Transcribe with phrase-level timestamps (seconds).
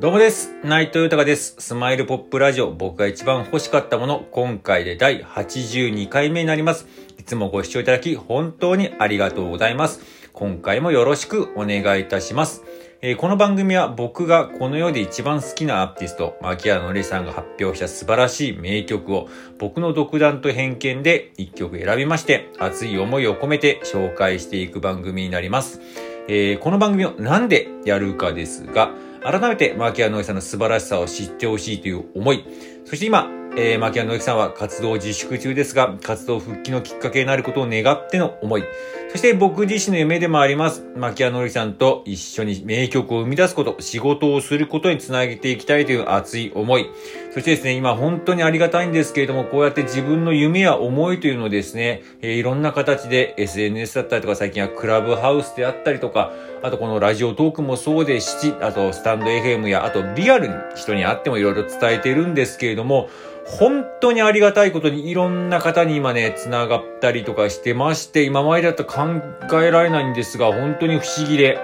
[0.00, 0.54] どうもです。
[0.62, 1.56] 内藤豊です。
[1.58, 6.86] スマイルポップラジオ、僕が一番欲しかったもの、今回で第82回目になります。
[7.18, 10.00] いつもご視聴いただき、本当にありがとうございます。
[10.32, 12.62] 今回もよろしくお願いいたします。
[13.02, 25.80] えー、この番組は僕がこの世で一番好きなアーティスト、牧原のりさんが発表した素晴らしい名曲を僕の独断と偏見で一曲選びまして、熱い思いを込めて紹介していく番組になります。
[26.28, 32.44] えー、この番組をなんでやるかですが、改めてマキアノイさんの素晴らしさを知ってほしいという思い、
[32.84, 38.64] そして今、えー、牧原の之さんは活動自粛中ですが、活動復帰のきっかけになることを願っての思い。
[39.10, 40.84] そして僕自身の夢でもあります。
[40.94, 46.90] 牧原の之さんと一緒に名曲を生み出すこと、仕事をすることにつなげていきたいという熱い思い。
[47.32, 56.30] そしてですね、今本当にありがたいんですけれども、こうやって自分の夢や思いというのをですね、えー、いろんな形で SNS だったりとか、最近はクラブハウスであったりとか、
[56.62, 63.08] あとこのラジオトークもそうですし、あとスタンド FM や、あとリアルに人に会ってもいろいろ伝えてるんですけれども、
[63.48, 71.60] 本当にありがたいことにいろんな方に今ね、繋がったりとかしてまして、今までだと考考えられないんですが、本当に不思議で、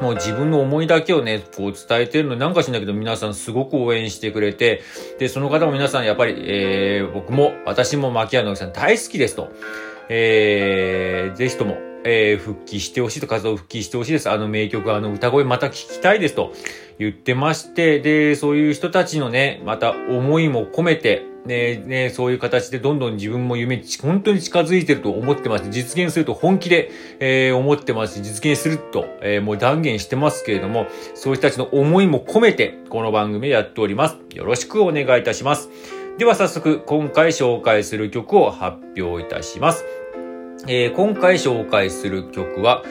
[0.00, 4.82] もう自分の思いだけをね、こう伝えてるのなんかしんだけど皆さんすごく応援してくれて、
[5.20, 9.52] で、その方も皆さんやっぱり、えー、僕も、私も牧原のさん大好きですと。
[10.08, 14.28] えー、ぜひとも、えー、復帰してほしいと、活動復帰してほしいです。
[14.28, 16.52] あの名曲、あの歌声また聞きたいですと
[16.98, 25.70] 言ってまして、で、そういう人たちのね、また思いも込めて、ね、ね、そういう形でどんどん自分も夢、本当に近づいてると思ってます。
[25.70, 34.16] 実現すると本気で、えー、思ってます実現すると、えー、もう断言してますけれども、そういう人たちの思いも込めて、この番組やっております。
[34.34, 35.70] よろしくお願いいたします。
[36.18, 39.84] では早速、今回紹介する曲を発表いたします。
[40.66, 42.82] えー、今回紹介する曲は、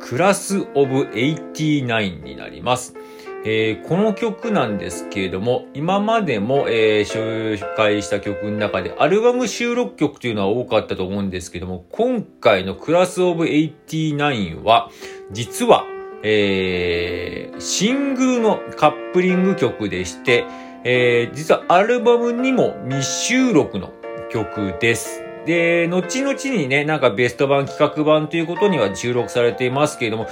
[0.00, 2.94] クラスオブ89になります。
[3.42, 14.90] えー、この曲なんですけれども、今までも、えー、紹介した曲の中でアルバム収録曲というのは多かったと思うんですけども、今回のクラスオブ89は、
[15.32, 15.86] 実は、
[16.22, 20.44] えー、シングルのカップリング曲でして、
[20.84, 23.90] えー、実はアルバムにも未収録の
[24.30, 25.22] 曲です。
[25.46, 30.26] で、後々にね、なんかベスト版企画版ということには収録されていますけれども、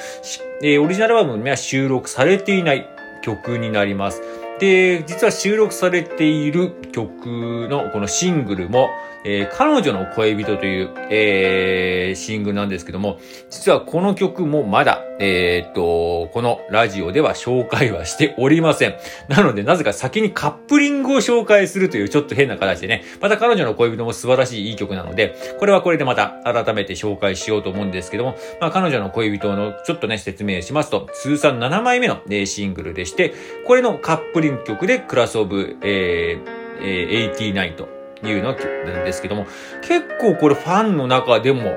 [0.62, 2.86] えー、オリジナルアルバムには収録されていない
[3.28, 4.22] 曲になります。
[4.58, 8.88] で、実は収録されている曲のこのシングルも、
[9.24, 13.18] えー、彼女の恋人という、えー、シングルなんですけども、
[13.50, 18.94] 実はこの曲もまだ、えー、っと、このラジオでは紹介はしておりません。
[19.28, 33.34] なので、なぜか先にカップリングを紹介するというちょっと変な形でね、また彼女の恋人も素晴らしいいい曲なので、これはこれでまた改めて紹介しようと思うんですけども、まあ彼女の恋人のちょっとね、説明しますと、通算7枚目の、えシングルでして、
[33.66, 37.88] これのカップリング曲でクラスオブ、えー、えー、89と
[38.26, 39.46] いうのなんですけども、
[39.82, 41.76] 結構これファンの中でも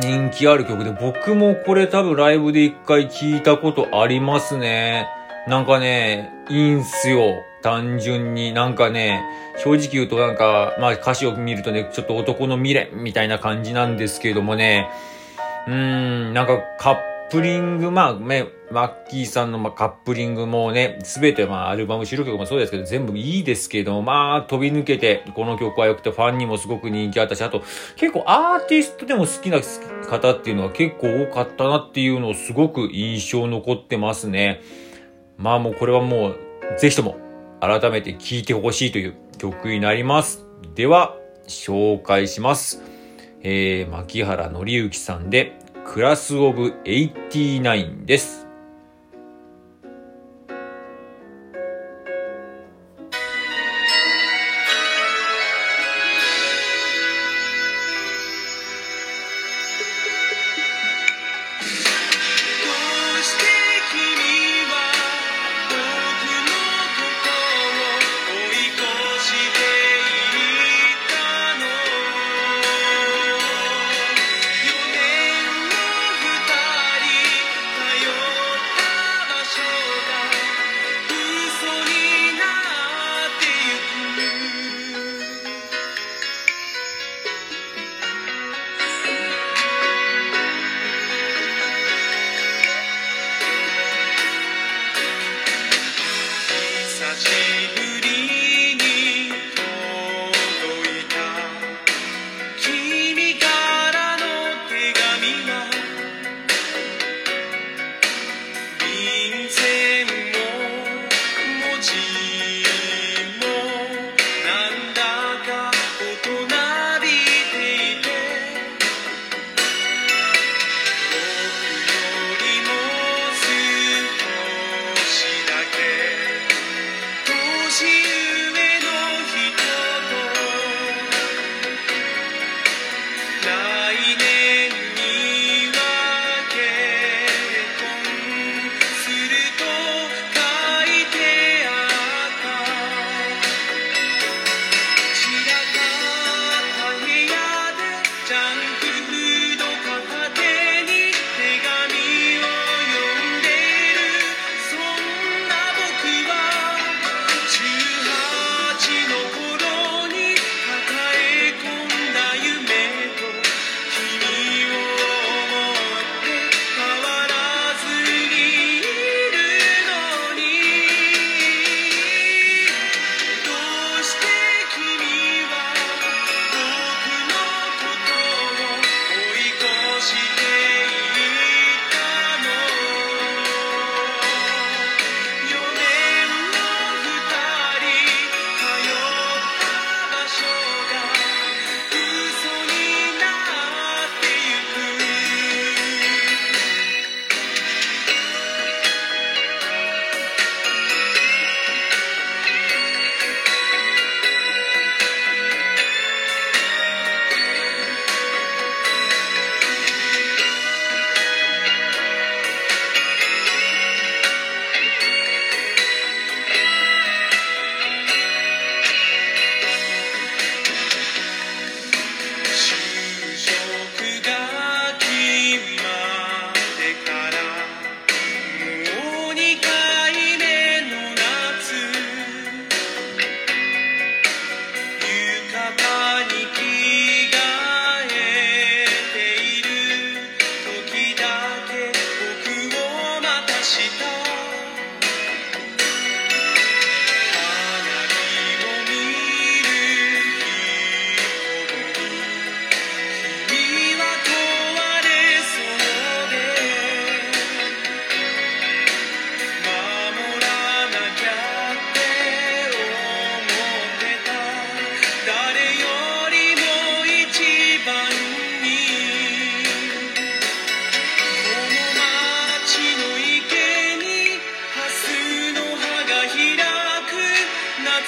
[0.00, 5.06] 人気ある曲で、僕もこれ多分ライブで一回聞いたことありますね。
[5.46, 7.44] なんかね、いいんすよ。
[7.62, 8.52] 単純に。
[8.52, 9.22] なんかね、
[9.56, 14.88] 正直言うとなんか、まあ歌詞を見るとね、ちょっと男の未練みたいな感じなんですけどもね、
[15.66, 27.62] うーん、なんかカップリング、まあね、マッキーさんのまカップリングもね、すべてまあアルバム収録曲もそうですけど、全部いいですけど、まあ飛び抜けて、この曲は良くてファンにもすごく人気あったし、あと
[27.96, 29.60] 結構アーティストでも好きな
[30.08, 34.62] 方っていうのは結構多かったなっていうのをすごく印象残ってますね。
[35.36, 36.38] まあもうこれはもう、
[36.78, 37.18] ぜひとも
[37.60, 40.44] 改めて聴いてほしいという曲になります。
[40.74, 42.82] では、紹介します。
[43.40, 45.58] えー、牧原紀之さんで、
[45.90, 48.47] クラスオブ89です。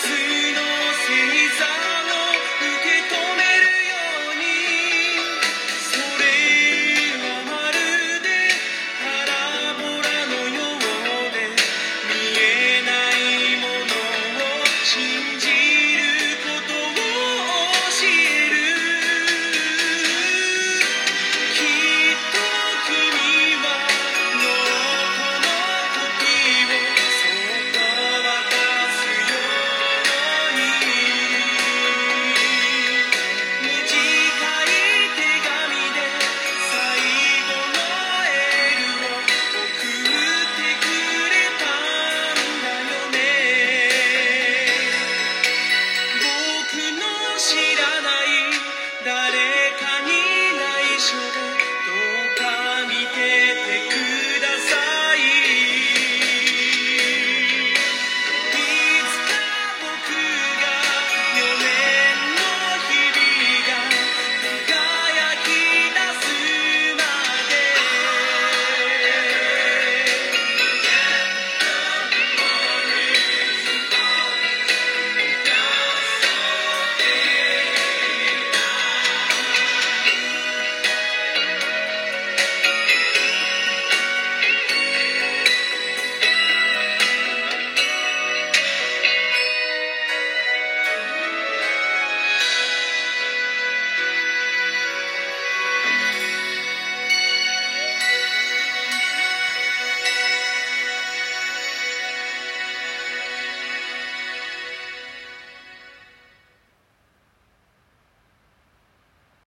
[0.02, 0.39] to